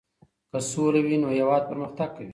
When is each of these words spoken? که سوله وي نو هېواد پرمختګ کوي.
که 0.51 0.59
سوله 0.71 0.99
وي 1.05 1.15
نو 1.21 1.27
هېواد 1.37 1.63
پرمختګ 1.71 2.09
کوي. 2.15 2.29